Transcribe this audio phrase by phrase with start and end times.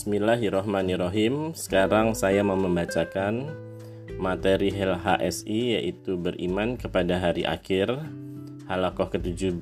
[0.00, 3.52] Bismillahirrohmanirrohim Sekarang saya mau membacakan
[4.16, 8.00] materi HSI yaitu beriman kepada hari akhir
[8.64, 9.60] halakoh ke-71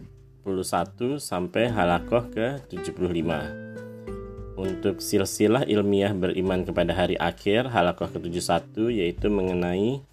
[1.19, 3.19] sampai halakoh ke-75
[4.55, 10.07] Untuk silsilah ilmiah beriman kepada hari akhir halakoh ke-71 yaitu mengenai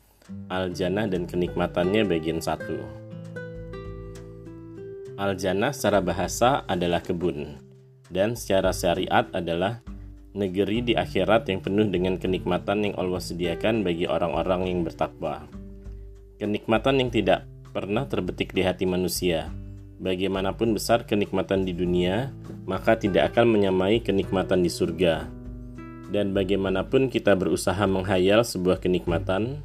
[0.50, 7.62] Al-Jannah dan kenikmatannya bagian 1 Al-Jannah secara bahasa adalah kebun
[8.10, 9.86] dan secara syariat adalah
[10.36, 15.48] negeri di akhirat yang penuh dengan kenikmatan yang Allah sediakan bagi orang-orang yang bertakwa.
[16.36, 19.48] Kenikmatan yang tidak pernah terbetik di hati manusia.
[19.96, 22.36] Bagaimanapun besar kenikmatan di dunia,
[22.68, 25.32] maka tidak akan menyamai kenikmatan di surga.
[26.12, 29.64] Dan bagaimanapun kita berusaha menghayal sebuah kenikmatan,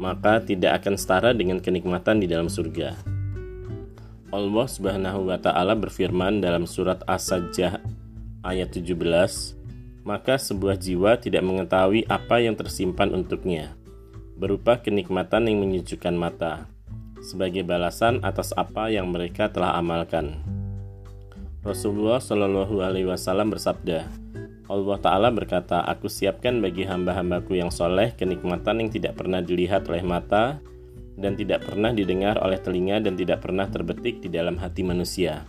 [0.00, 2.96] maka tidak akan setara dengan kenikmatan di dalam surga.
[4.32, 7.80] Allah Subhanahu wa taala berfirman dalam surat As-Sajdah
[8.44, 9.55] ayat 17,
[10.06, 13.74] maka sebuah jiwa tidak mengetahui apa yang tersimpan untuknya,
[14.38, 16.70] berupa kenikmatan yang menyejukkan mata,
[17.18, 20.38] sebagai balasan atas apa yang mereka telah amalkan.
[21.66, 24.06] Rasulullah Shallallahu Alaihi Wasallam bersabda,
[24.70, 30.06] Allah Ta'ala berkata, Aku siapkan bagi hamba-hambaku yang soleh kenikmatan yang tidak pernah dilihat oleh
[30.06, 30.62] mata
[31.18, 35.42] dan tidak pernah didengar oleh telinga dan tidak pernah terbetik di dalam hati manusia.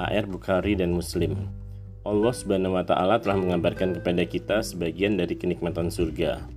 [0.00, 1.59] HR Bukhari dan Muslim.
[2.00, 6.48] Allah Subhanahu wa taala telah mengabarkan kepada kita sebagian dari kenikmatan surga.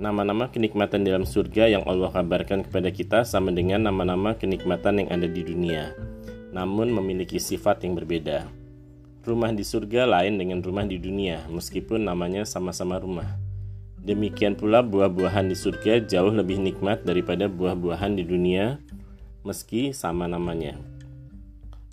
[0.00, 5.28] Nama-nama kenikmatan dalam surga yang Allah kabarkan kepada kita sama dengan nama-nama kenikmatan yang ada
[5.28, 5.92] di dunia,
[6.56, 8.48] namun memiliki sifat yang berbeda.
[9.20, 13.36] Rumah di surga lain dengan rumah di dunia, meskipun namanya sama-sama rumah.
[14.00, 18.80] Demikian pula buah-buahan di surga jauh lebih nikmat daripada buah-buahan di dunia,
[19.44, 20.80] meski sama namanya.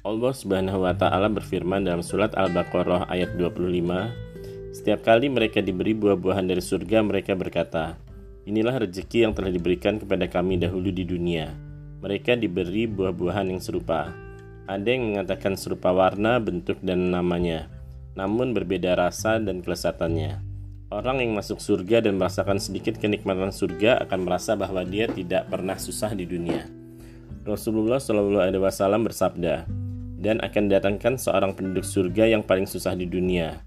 [0.08, 6.48] Allah Subhanahu wa taala berfirman dalam surat Al-Baqarah ayat 25, setiap kali mereka diberi buah-buahan
[6.48, 8.00] dari surga, mereka berkata,
[8.48, 11.52] Inilah rezeki yang telah diberikan kepada kami dahulu di dunia.
[12.00, 14.16] Mereka diberi buah-buahan yang serupa.
[14.72, 17.68] Ada yang mengatakan serupa warna, bentuk, dan namanya,
[18.16, 20.40] namun berbeda rasa dan kelezatannya.
[20.88, 25.76] Orang yang masuk surga dan merasakan sedikit kenikmatan surga akan merasa bahwa dia tidak pernah
[25.76, 26.64] susah di dunia.
[27.44, 29.87] Rasulullah Wasallam bersabda,
[30.18, 33.62] dan akan datangkan seorang penduduk surga yang paling susah di dunia.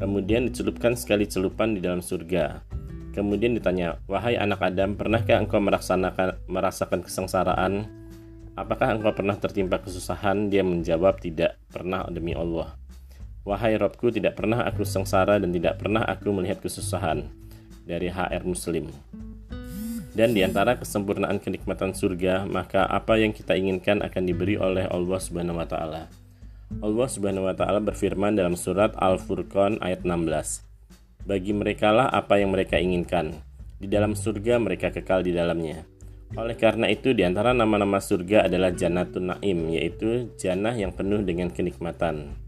[0.00, 2.64] Kemudian dicelupkan sekali celupan di dalam surga.
[3.12, 7.84] Kemudian ditanya, "Wahai anak Adam, pernahkah engkau merasakan merasakan kesengsaraan?
[8.56, 12.72] Apakah engkau pernah tertimpa kesusahan?" Dia menjawab, "Tidak pernah demi Allah."
[13.44, 17.28] "Wahai Robku, tidak pernah aku sengsara dan tidak pernah aku melihat kesusahan."
[17.84, 18.88] Dari HR Muslim.
[20.10, 25.20] Dan di antara kesempurnaan kenikmatan surga, maka apa yang kita inginkan akan diberi oleh Allah
[25.22, 26.10] Subhanahu wa taala.
[26.82, 30.66] Allah Subhanahu wa taala berfirman dalam surat Al-Furqan ayat 16.
[31.26, 33.38] Bagi merekalah apa yang mereka inginkan.
[33.78, 35.86] Di dalam surga mereka kekal di dalamnya.
[36.34, 41.50] Oleh karena itu di antara nama-nama surga adalah Jannatun Naim, yaitu jannah yang penuh dengan
[41.50, 42.38] kenikmatan.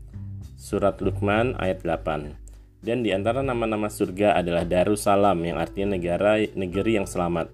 [0.54, 2.41] Surat Luqman ayat 8.
[2.82, 7.47] Dan di antara nama-nama surga adalah Darussalam yang artinya negara negeri yang selamat.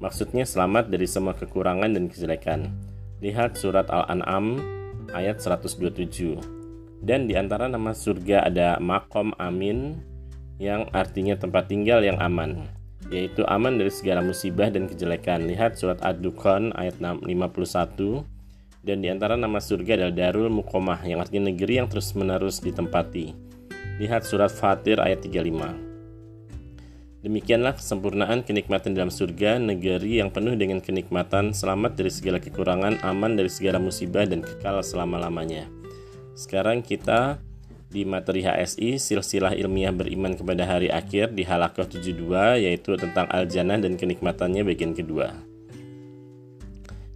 [0.00, 2.72] Maksudnya selamat dari semua kekurangan dan kejelekan.
[3.20, 4.64] Lihat surat Al-An'am
[5.12, 7.04] ayat 127.
[7.04, 10.00] Dan di antara nama surga ada Makom Amin
[10.56, 12.64] yang artinya tempat tinggal yang aman,
[13.12, 15.52] yaitu aman dari segala musibah dan kejelekan.
[15.52, 17.28] Lihat surat Ad-Dukhan ayat 51
[18.82, 23.51] dan di antara nama surga adalah Darul Mukomah yang artinya negeri yang terus-menerus ditempati.
[24.00, 25.92] Lihat surat Fatir ayat 35.
[27.20, 33.36] Demikianlah kesempurnaan kenikmatan dalam surga, negeri yang penuh dengan kenikmatan, selamat dari segala kekurangan, aman
[33.36, 35.68] dari segala musibah, dan kekal selama-lamanya.
[36.32, 37.36] Sekarang kita
[37.92, 43.76] di materi HSI, silsilah ilmiah beriman kepada hari akhir di halakoh 72, yaitu tentang al-jannah
[43.76, 45.36] dan kenikmatannya bagian kedua.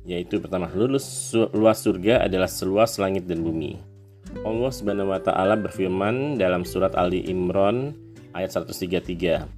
[0.04, 3.80] Yaitu pertama, lulus luas surga adalah seluas langit dan bumi.
[4.44, 7.96] Allah Subhanahu wa taala berfirman dalam surat Ali Imran
[8.36, 9.48] ayat 133.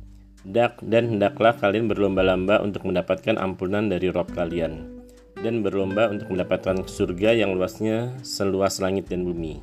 [0.47, 4.99] Dak dan hendaklah kalian berlomba-lomba untuk mendapatkan ampunan dari Rob kalian
[5.43, 9.63] dan berlomba untuk mendapatkan surga yang luasnya seluas langit dan bumi.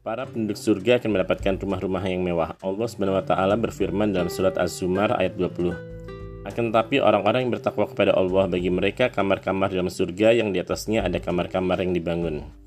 [0.00, 2.56] Para penduduk surga akan mendapatkan rumah-rumah yang mewah.
[2.64, 6.48] Allah Subhanahu wa taala berfirman dalam surat Az-Zumar ayat 20.
[6.48, 11.04] Akan tetapi orang-orang yang bertakwa kepada Allah bagi mereka kamar-kamar dalam surga yang di atasnya
[11.04, 12.59] ada kamar-kamar yang dibangun.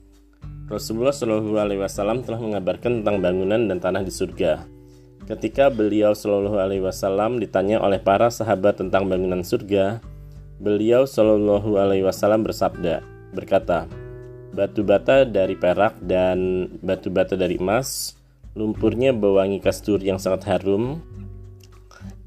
[0.74, 4.66] Rasulullah Shallallahu Alaihi Wasallam telah mengabarkan tentang bangunan dan tanah di surga.
[5.30, 10.02] Ketika beliau Shallallahu Alaihi Wasallam ditanya oleh para sahabat tentang bangunan surga,
[10.58, 13.06] beliau Shallallahu Alaihi Wasallam bersabda,
[13.38, 13.86] berkata,
[14.50, 18.18] batu bata dari perak dan batu bata dari emas,
[18.58, 21.06] lumpurnya berwangi kasturi yang sangat harum,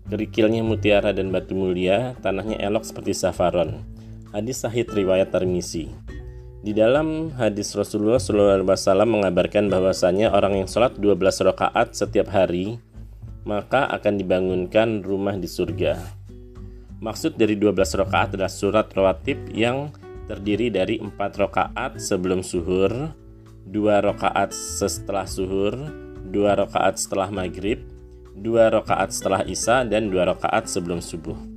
[0.06, 3.82] kerikilnya mutiara dan batu mulia, tanahnya elok seperti safaron.
[4.30, 6.05] Hadis sahih riwayat Tirmizi.
[6.64, 12.80] Di dalam hadis Rasulullah SAW mengabarkan bahwasanya orang yang sholat 12 rakaat setiap hari
[13.46, 16.02] maka akan dibangunkan rumah di surga.
[16.98, 19.94] Maksud dari 12 rakaat adalah surat rawatib yang
[20.26, 23.14] terdiri dari 4 rakaat sebelum suhur,
[23.70, 25.78] 2 rakaat setelah suhur,
[26.26, 26.34] 2
[26.66, 27.86] rakaat setelah maghrib,
[28.34, 31.55] 2 rakaat setelah isya, dan 2 rakaat sebelum subuh.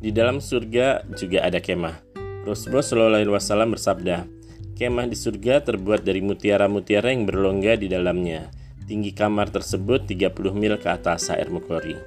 [0.00, 2.00] Di dalam surga juga ada kemah.
[2.48, 4.24] Rasulullah Wasallam bersabda,
[4.72, 8.48] kemah di surga terbuat dari mutiara-mutiara yang berlongga di dalamnya.
[8.88, 12.00] Tinggi kamar tersebut 30 mil ke atas air Mukori.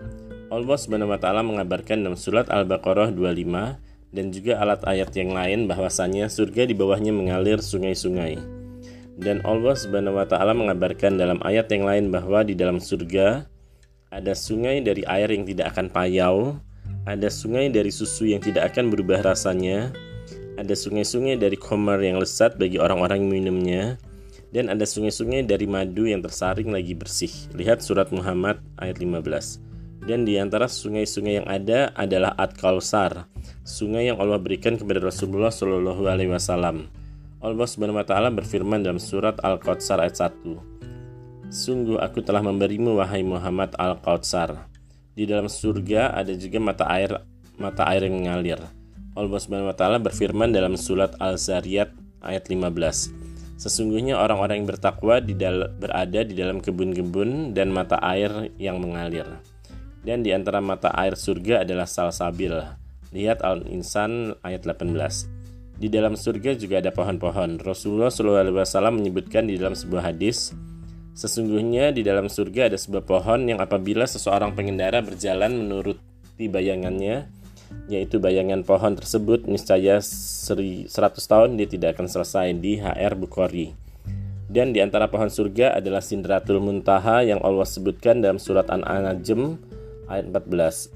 [0.49, 5.69] Allah Subhanahu wa taala mengabarkan dalam surat Al-Baqarah 25 dan juga alat ayat yang lain
[5.69, 8.41] bahwasanya surga di bawahnya mengalir sungai-sungai.
[9.21, 13.45] Dan Allah Subhanahu wa taala mengabarkan dalam ayat yang lain bahwa di dalam surga
[14.09, 16.57] ada sungai dari air yang tidak akan payau,
[17.03, 19.91] ada sungai dari susu yang tidak akan berubah rasanya,
[20.55, 23.83] ada sungai-sungai dari khamar yang lesat bagi orang-orang yang minumnya,
[24.55, 27.31] dan ada sungai-sungai dari madu yang tersaring lagi bersih.
[27.59, 29.59] Lihat surat Muhammad ayat 15.
[30.03, 33.27] Dan di antara sungai-sungai yang ada adalah Ad Kausar,
[33.67, 36.87] sungai yang Allah berikan kepada Rasulullah Shallallahu alaihi wasallam.
[37.43, 41.51] Allah Subhanahu wa taala berfirman dalam surat Al-Kautsar ayat 1.
[41.51, 44.72] Sungguh aku telah memberimu wahai Muhammad Al-Kautsar
[45.13, 47.21] di dalam surga ada juga mata air
[47.57, 48.59] mata air yang mengalir.
[49.13, 51.93] Allah Subhanahu wa taala berfirman dalam surat Al-Zariyat
[52.25, 53.13] ayat 15.
[53.61, 55.37] Sesungguhnya orang-orang yang bertakwa di
[55.77, 59.29] berada di dalam kebun-kebun dan mata air yang mengalir.
[60.03, 62.51] Dan di antara mata air surga adalah salsabil.
[63.13, 65.77] Lihat Al-Insan ayat 18.
[65.77, 67.61] Di dalam surga juga ada pohon-pohon.
[67.61, 70.51] Rasulullah SAW menyebutkan di dalam sebuah hadis,
[71.13, 77.29] Sesungguhnya di dalam surga ada sebuah pohon yang apabila seseorang pengendara berjalan menuruti bayangannya,
[77.85, 83.77] yaitu bayangan pohon tersebut niscaya 100 tahun dia tidak akan selesai di HR Bukhari.
[84.49, 89.57] Dan di antara pohon surga adalah Sindratul Muntaha yang Allah sebutkan dalam surat An-Najm
[90.09, 90.93] ayat 14.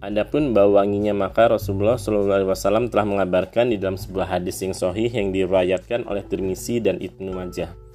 [0.00, 5.28] Adapun bau wanginya maka Rasulullah SAW telah mengabarkan di dalam sebuah hadis yang sahih yang
[5.28, 7.89] diriwayatkan oleh Tirmizi dan Ibnu Majah.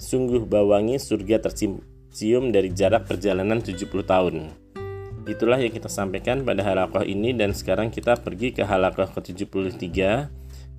[0.00, 4.48] Sungguh bawangi surga tercium dari jarak perjalanan 70 tahun.
[5.28, 9.92] Itulah yang kita sampaikan pada halakoh ini dan sekarang kita pergi ke halakoh ke-73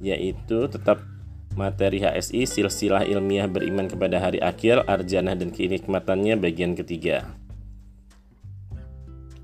[0.01, 1.05] yaitu tetap
[1.53, 7.29] materi HSI silsilah ilmiah beriman kepada hari akhir arjana dan kenikmatannya bagian ketiga.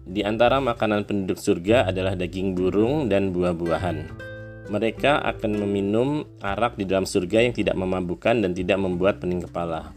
[0.09, 4.25] Di antara makanan penduduk surga adalah daging burung dan buah-buahan
[4.67, 9.95] mereka akan meminum arak di dalam surga yang tidak memabukkan dan tidak membuat pening kepala.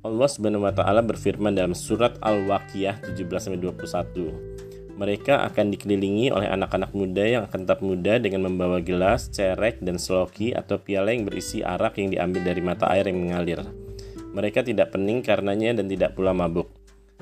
[0.00, 4.96] Allah Subhanahu wa taala berfirman dalam surat Al-Waqiah 17-21.
[4.98, 10.00] Mereka akan dikelilingi oleh anak-anak muda yang akan tetap muda dengan membawa gelas, cerek, dan
[10.00, 13.62] seloki atau piala yang berisi arak yang diambil dari mata air yang mengalir.
[14.32, 16.72] Mereka tidak pening karenanya dan tidak pula mabuk.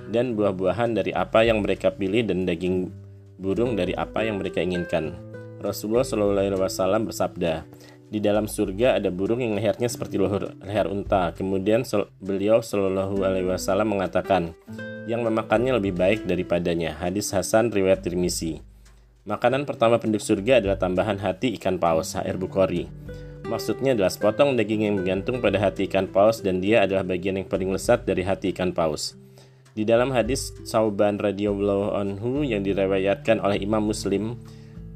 [0.09, 2.89] Dan buah-buahan dari apa yang mereka pilih dan daging
[3.37, 5.26] burung dari apa yang mereka inginkan
[5.61, 7.65] Rasulullah Wasallam bersabda,
[8.07, 11.35] di dalam surga ada burung yang lehernya seperti leher, leher unta.
[11.35, 11.83] Kemudian
[12.23, 14.55] beliau Shallallahu Alaihi Wasallam mengatakan,
[15.11, 16.95] yang memakannya lebih baik daripadanya.
[16.99, 18.63] Hadis Hasan riwayat Tirmizi.
[19.27, 22.87] Makanan pertama penduduk surga adalah tambahan hati ikan paus, HR Bukhari.
[23.47, 27.47] Maksudnya adalah sepotong daging yang menggantung pada hati ikan paus dan dia adalah bagian yang
[27.47, 29.15] paling lesat dari hati ikan paus.
[29.75, 34.39] Di dalam hadis Sauban radhiyallahu anhu yang direwayatkan oleh Imam Muslim,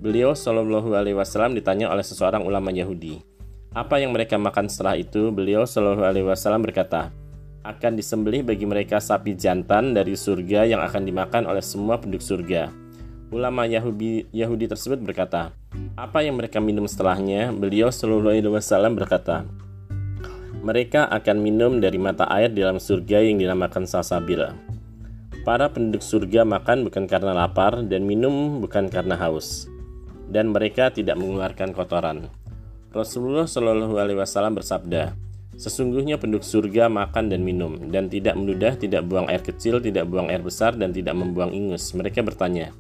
[0.01, 3.21] Beliau Shallallahu Alaihi Wasallam ditanya oleh seseorang ulama Yahudi,
[3.77, 5.29] apa yang mereka makan setelah itu?
[5.29, 7.13] Beliau Shallallahu Alaihi Wasallam berkata,
[7.61, 12.73] akan disembelih bagi mereka sapi jantan dari surga yang akan dimakan oleh semua penduduk surga.
[13.29, 15.53] Ulama Yahudi, Yahudi tersebut berkata,
[16.01, 17.53] apa yang mereka minum setelahnya?
[17.53, 19.45] Beliau Shallallahu Alaihi Wasallam berkata,
[20.65, 24.57] mereka akan minum dari mata air di dalam surga yang dinamakan salsabila.
[25.45, 29.70] Para penduduk surga makan bukan karena lapar dan minum bukan karena haus
[30.31, 32.31] dan mereka tidak mengeluarkan kotoran.
[32.91, 35.15] Rasulullah Shallallahu Alaihi Wasallam bersabda,
[35.61, 40.33] Sesungguhnya penduduk surga makan dan minum, dan tidak menudah, tidak buang air kecil, tidak buang
[40.33, 41.93] air besar, dan tidak membuang ingus.
[41.93, 42.73] Mereka bertanya,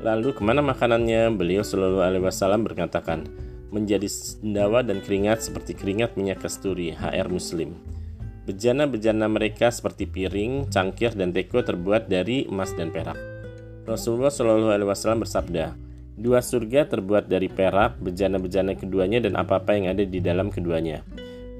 [0.00, 1.34] Lalu ke mana makanannya?
[1.34, 3.28] Beliau Shallallahu Alaihi Wasallam berkatakan,
[3.68, 7.76] menjadi sendawa dan keringat seperti keringat minyak kasturi, HR Muslim.
[8.48, 13.20] Bejana-bejana mereka seperti piring, cangkir, dan teko terbuat dari emas dan perak.
[13.84, 15.87] Rasulullah Shallallahu Alaihi Wasallam bersabda,
[16.18, 21.06] Dua surga terbuat dari perak, bejana-bejana keduanya dan apa-apa yang ada di dalam keduanya.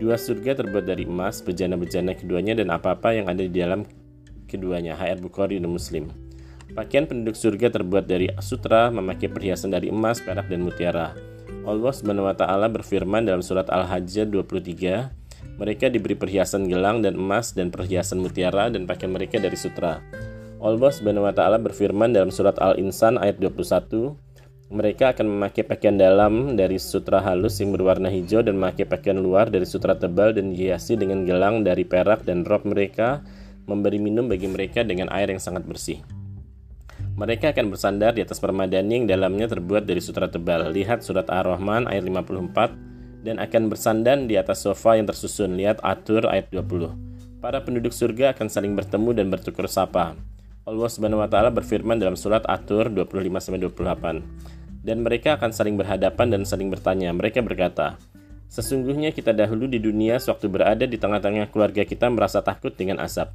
[0.02, 3.86] Dua surga terbuat dari emas, bejana-bejana keduanya dan apa-apa yang ada di dalam
[4.50, 4.98] keduanya.
[4.98, 6.10] HR Bukhari dan Muslim.
[6.74, 11.14] Pakaian penduduk surga terbuat dari sutra, memakai perhiasan dari emas, perak, dan mutiara.
[11.62, 17.54] Allah Subhanahu wa taala berfirman dalam surat Al-Hajj 23, mereka diberi perhiasan gelang dan emas
[17.54, 20.02] dan perhiasan mutiara dan pakaian mereka dari sutra.
[20.58, 24.18] Allah Subhanahu wa taala berfirman dalam surat Al-Insan ayat 21,
[24.68, 29.48] mereka akan memakai pakaian dalam dari sutra halus yang berwarna hijau dan memakai pakaian luar
[29.48, 33.25] dari sutra tebal dan dihiasi dengan gelang dari perak dan rob mereka
[33.64, 36.04] memberi minum bagi mereka dengan air yang sangat bersih.
[37.16, 40.68] Mereka akan bersandar di atas permadani yang dalamnya terbuat dari sutra tebal.
[40.70, 45.56] Lihat surat Ar-Rahman ayat 54 dan akan bersandar di atas sofa yang tersusun.
[45.56, 47.40] Lihat Atur ayat 20.
[47.40, 50.14] Para penduduk surga akan saling bertemu dan bertukar sapa.
[50.68, 54.57] Allah Subhanahu wa taala berfirman dalam surat Atur 25 28
[54.88, 57.12] dan mereka akan saling berhadapan dan saling bertanya.
[57.12, 58.00] Mereka berkata,
[58.49, 63.28] Sesungguhnya kita dahulu di dunia sewaktu berada di tengah-tengah keluarga kita merasa takut dengan asap.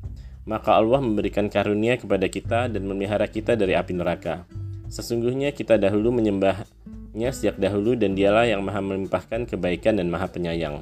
[0.50, 4.50] Maka Allah memberikan karunia kepada kita dan memelihara kita dari api neraka.
[4.90, 10.82] Sesungguhnya kita dahulu menyembahnya sejak dahulu dan dialah yang maha melimpahkan kebaikan dan maha penyayang.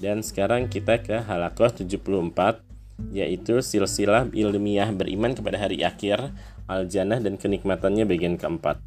[0.00, 2.64] Dan sekarang kita ke halakoh 74
[3.12, 6.34] yaitu silsilah ilmiah beriman kepada hari akhir,
[6.66, 8.82] al-jannah dan kenikmatannya bagian keempat.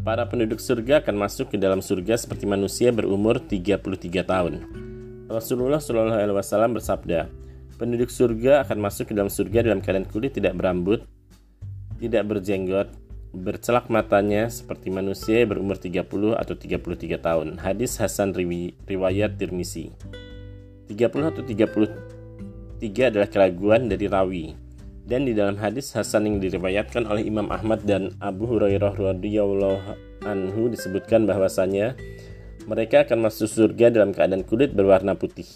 [0.00, 4.64] Para penduduk surga akan masuk ke dalam surga seperti manusia berumur 33 tahun.
[5.28, 7.28] Rasulullah Shallallahu Alaihi Wasallam bersabda,
[7.76, 11.04] penduduk surga akan masuk ke dalam surga dalam keadaan kulit tidak berambut,
[12.00, 12.88] tidak berjenggot,
[13.36, 17.60] bercelak matanya seperti manusia berumur 30 atau 33 tahun.
[17.60, 18.32] Hadis Hasan
[18.88, 19.92] riwayat Tirmisi.
[20.88, 24.69] 30 atau 33 adalah keraguan dari rawi
[25.10, 30.70] dan di dalam hadis Hasan yang diriwayatkan oleh Imam Ahmad dan Abu Hurairah radhiyallahu anhu
[30.70, 31.98] disebutkan bahwasanya
[32.70, 35.50] mereka akan masuk surga dalam keadaan kulit berwarna putih.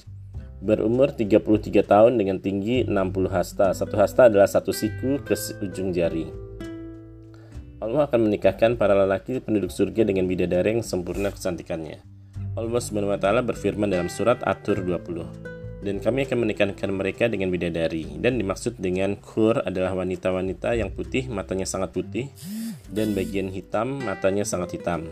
[0.58, 3.70] Berumur 33 tahun dengan tinggi 60 hasta.
[3.70, 6.26] Satu hasta adalah satu siku ke ujung jari.
[7.78, 12.02] Allah akan menikahkan para lelaki penduduk surga dengan bidadari yang sempurna kecantikannya.
[12.58, 12.82] Allah
[13.22, 15.53] taala berfirman dalam surat At-Tur 20
[15.84, 18.08] dan kami akan menikahkan mereka dengan bidadari.
[18.16, 22.32] Dan dimaksud dengan kur adalah wanita-wanita yang putih matanya sangat putih.
[22.88, 25.04] Dan bagian hitam matanya sangat hitam.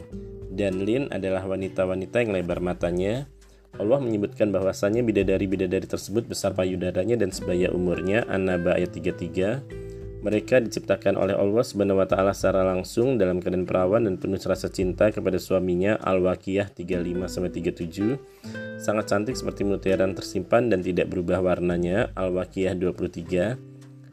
[0.49, 3.29] Dan lin adalah wanita-wanita yang lebar matanya.
[3.77, 8.25] Allah menyebutkan bahwasanya bidadari-bidadari tersebut besar payudaranya dan sebaya umurnya.
[8.29, 9.92] An-Naba ayat 33
[10.23, 14.71] mereka diciptakan oleh Allah Subhanahu wa taala secara langsung dalam keadaan perawan dan penuh rasa
[14.71, 18.79] cinta kepada suaminya Al-Waqiyah 35 37.
[18.79, 23.59] Sangat cantik seperti mutiara tersimpan dan tidak berubah warnanya Al-Waqiyah 23.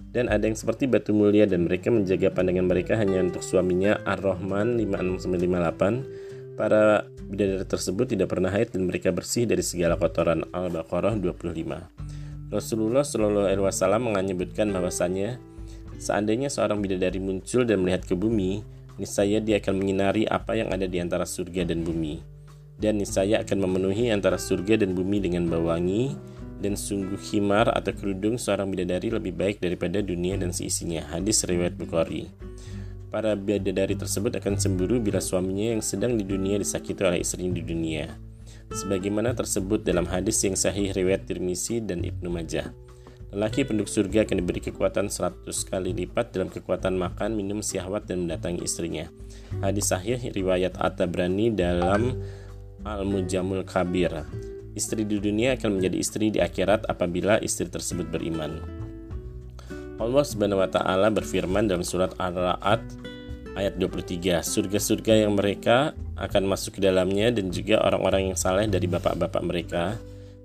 [0.09, 4.81] Dan ada yang seperti batu mulia dan mereka menjaga pandangan mereka hanya untuk suaminya Ar-Rahman
[4.81, 6.57] 56 58.
[6.57, 12.49] Para bidadari tersebut tidak pernah haid dan mereka bersih dari segala kotoran Al-Baqarah 25.
[12.49, 15.37] Rasulullah Shallallahu Alaihi Wasallam menyebutkan bahwasanya
[15.99, 18.63] Seandainya seorang bidadari muncul dan melihat ke bumi,
[18.95, 22.23] niscaya dia akan menyinari apa yang ada di antara surga dan bumi.
[22.79, 26.15] Dan niscaya akan memenuhi antara surga dan bumi dengan bau wangi,
[26.63, 31.03] dan sungguh khimar atau kerudung seorang bidadari lebih baik daripada dunia dan seisinya.
[31.11, 32.31] Hadis riwayat Bukhari.
[33.11, 37.63] Para bidadari tersebut akan cemburu bila suaminya yang sedang di dunia disakiti oleh istrinya di
[37.65, 38.05] dunia.
[38.69, 42.69] Sebagaimana tersebut dalam hadis yang sahih riwayat Tirmisi dan Ibnu Majah.
[43.29, 48.25] Lelaki penduduk surga akan diberi kekuatan 100 kali lipat dalam kekuatan makan, minum, syahwat, dan
[48.25, 49.05] mendatangi istrinya.
[49.61, 52.17] Hadis sahih riwayat At-Tabrani dalam
[52.81, 54.25] Al-Mujamul Kabir.
[54.73, 58.65] Istri di dunia akan menjadi istri di akhirat apabila istri tersebut beriman.
[60.01, 62.81] Allah Subhanahu wa taala berfirman dalam surat Ar-Ra'd
[63.53, 68.87] ayat 23, surga-surga yang mereka akan masuk ke dalamnya dan juga orang-orang yang saleh dari
[68.87, 69.99] bapak-bapak mereka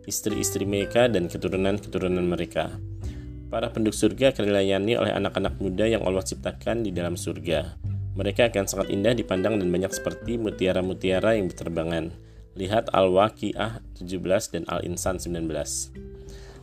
[0.05, 2.77] istri-istri mereka, dan keturunan-keturunan mereka.
[3.49, 7.79] Para penduduk surga akan dilayani oleh anak-anak muda yang Allah ciptakan di dalam surga.
[8.15, 12.15] Mereka akan sangat indah dipandang dan banyak seperti mutiara-mutiara yang berterbangan.
[12.55, 15.45] Lihat Al-Waqi'ah 17 dan Al-Insan 19.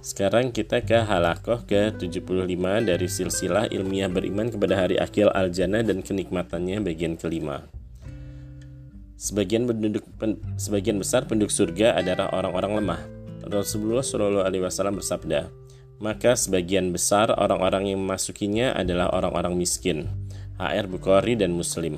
[0.01, 6.81] Sekarang kita ke halakoh ke-75 dari silsilah ilmiah beriman kepada hari akhir al-jannah dan kenikmatannya
[6.81, 7.69] bagian kelima.
[9.21, 13.20] Sebagian penduduk pen, sebagian besar penduduk surga adalah orang-orang lemah.
[13.48, 15.50] Rasulullah Shallallahu Alaihi Wasallam bersabda,
[16.01, 20.10] maka sebagian besar orang-orang yang memasukinya adalah orang-orang miskin.
[20.62, 21.98] HR Bukhari dan Muslim.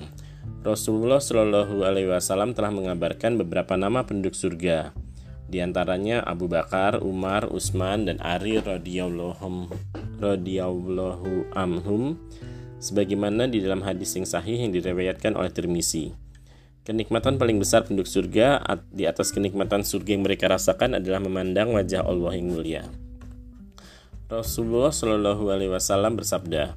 [0.63, 4.95] Rasulullah Shallallahu Alaihi Wasallam telah mengabarkan beberapa nama penduduk surga,
[5.51, 9.45] di antaranya Abu Bakar, Umar, Utsman, dan Ali radhiyallahu
[11.53, 12.17] anhum
[12.81, 16.22] sebagaimana di dalam hadis yang sahih yang diriwayatkan oleh Tirmizi.
[16.83, 18.59] Kenikmatan paling besar penduduk surga
[18.91, 22.83] di atas kenikmatan surga yang mereka rasakan adalah memandang wajah Allah yang mulia.
[24.27, 26.75] Rasulullah Shallallahu Alaihi Wasallam bersabda,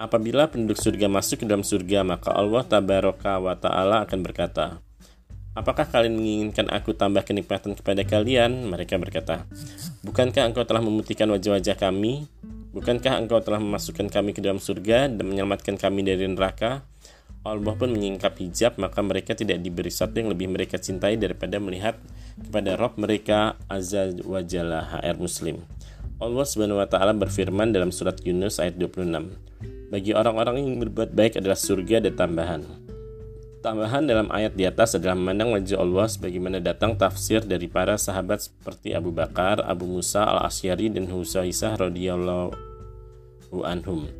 [0.00, 4.80] Apabila penduduk surga masuk ke dalam surga, maka Allah Tabaraka wa Ta'ala akan berkata,
[5.52, 8.72] Apakah kalian menginginkan aku tambah kenikmatan kepada kalian?
[8.72, 9.44] Mereka berkata,
[10.00, 12.24] Bukankah engkau telah memutihkan wajah-wajah kami?
[12.72, 16.88] Bukankah engkau telah memasukkan kami ke dalam surga dan menyelamatkan kami dari neraka?
[17.40, 21.96] Allah pun menyingkap hijab, maka mereka tidak diberi sesuatu yang lebih mereka cintai daripada melihat
[22.36, 25.64] kepada Rob mereka Azza wa Jalla HR Muslim.
[26.20, 29.40] Allah Subhanahu wa taala berfirman dalam surat Yunus ayat 26.
[29.88, 32.60] Bagi orang-orang yang berbuat baik adalah surga dan tambahan.
[33.64, 38.52] Tambahan dalam ayat di atas adalah memandang wajah Allah sebagaimana datang tafsir dari para sahabat
[38.52, 42.52] seperti Abu Bakar, Abu Musa al-Asyari dan Husaisah radhiyallahu
[43.64, 44.19] anhum.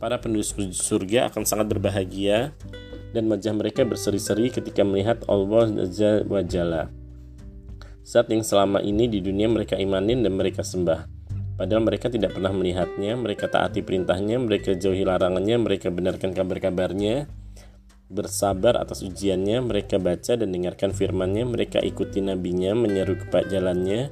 [0.00, 2.56] Para penduduk surga akan sangat berbahagia
[3.12, 6.88] dan wajah mereka berseri-seri ketika melihat Allah Azza wa Jalla.
[8.00, 11.04] Saat yang selama ini di dunia mereka imanin dan mereka sembah.
[11.60, 17.28] Padahal mereka tidak pernah melihatnya, mereka taati perintahnya, mereka jauhi larangannya, mereka benarkan kabar-kabarnya,
[18.08, 24.08] bersabar atas ujiannya, mereka baca dan dengarkan firmannya, mereka ikuti nabinya, menyeru kepada jalannya,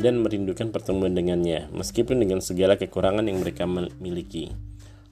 [0.00, 3.68] dan merindukan pertemuan dengannya, meskipun dengan segala kekurangan yang mereka
[4.00, 4.69] miliki.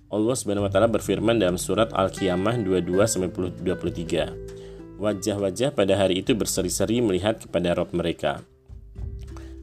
[0.08, 4.96] Allah Subhanahu wa taala berfirman dalam surat Al-Qiyamah 22 23.
[4.96, 8.40] Wajah-wajah pada hari itu berseri-seri melihat kepada Rob mereka.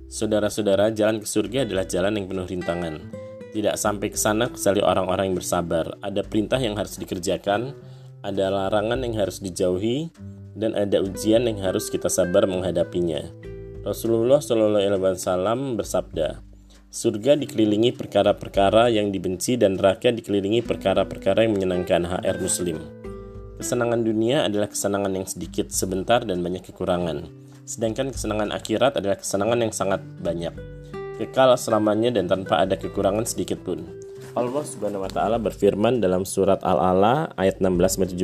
[0.06, 2.96] Saudara-saudara, jalan ke surga adalah jalan yang penuh rintangan.
[3.58, 5.98] Tidak sampai ke sana kecuali orang-orang yang bersabar.
[6.06, 7.74] Ada perintah yang harus dikerjakan,
[8.22, 10.14] ada larangan yang harus dijauhi,
[10.54, 13.28] dan ada ujian yang harus kita sabar menghadapinya.
[13.82, 16.46] Rasulullah Shallallahu Alaihi Wasallam bersabda,
[16.96, 22.80] Surga dikelilingi perkara-perkara yang dibenci dan neraka dikelilingi perkara-perkara yang menyenangkan HR Muslim.
[23.60, 27.28] Kesenangan dunia adalah kesenangan yang sedikit, sebentar, dan banyak kekurangan.
[27.68, 30.56] Sedangkan kesenangan akhirat adalah kesenangan yang sangat banyak,
[31.20, 33.84] kekal selamanya dan tanpa ada kekurangan sedikit pun.
[34.32, 38.24] Allah Subhanahu wa taala berfirman dalam surat Al-Ala ayat 16 17.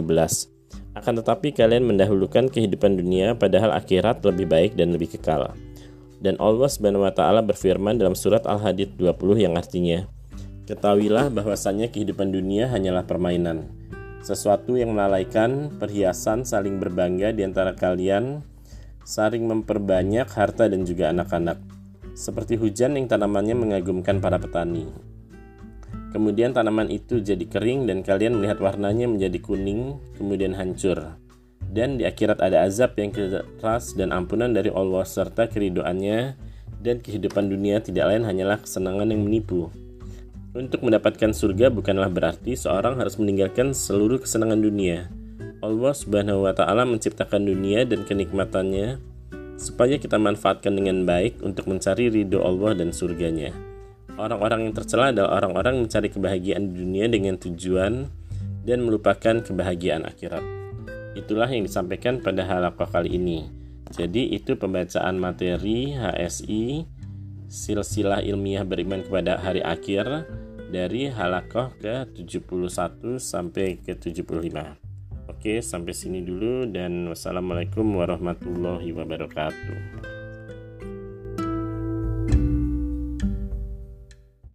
[0.96, 5.52] Akan tetapi kalian mendahulukan kehidupan dunia padahal akhirat lebih baik dan lebih kekal.
[6.22, 10.06] Dan Allah Subhanahu wa taala berfirman dalam surat Al-Hadid 20 yang artinya,
[10.70, 13.66] Ketahuilah bahwasanya kehidupan dunia hanyalah permainan,
[14.22, 18.46] sesuatu yang melalaikan perhiasan saling berbangga di antara kalian,
[19.02, 21.58] saling memperbanyak harta dan juga anak-anak,
[22.14, 24.86] seperti hujan yang tanamannya mengagumkan para petani.
[26.14, 31.18] Kemudian tanaman itu jadi kering dan kalian melihat warnanya menjadi kuning, kemudian hancur
[31.70, 36.34] dan di akhirat ada azab yang keras dan ampunan dari Allah serta keridoannya
[36.82, 39.70] dan kehidupan dunia tidak lain hanyalah kesenangan yang menipu.
[40.52, 45.08] Untuk mendapatkan surga bukanlah berarti seorang harus meninggalkan seluruh kesenangan dunia.
[45.62, 49.00] Allah Subhanahu wa taala menciptakan dunia dan kenikmatannya
[49.56, 53.54] supaya kita manfaatkan dengan baik untuk mencari ridho Allah dan surganya.
[54.20, 58.12] Orang-orang yang tercela adalah orang-orang mencari kebahagiaan dunia dengan tujuan
[58.68, 60.61] dan melupakan kebahagiaan akhirat.
[61.12, 63.52] Itulah yang disampaikan pada halakoh kali ini.
[63.92, 66.88] Jadi itu pembacaan materi HSI
[67.52, 70.24] silsilah ilmiah beriman kepada hari akhir
[70.72, 74.80] dari halakoh ke 71 sampai ke 75.
[75.28, 80.21] Oke, sampai sini dulu dan wassalamualaikum warahmatullahi wabarakatuh.